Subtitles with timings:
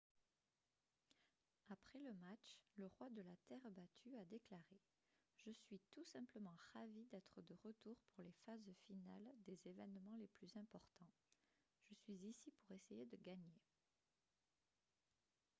[1.69, 4.79] après le match le roi de la terre battue a déclaré:
[5.45, 10.57] «je suis tout simplement ravi d'être de retour pour les phases finales des événements les plus
[10.57, 11.13] importants.
[11.83, 13.61] je suis ici pour essayer de gagner»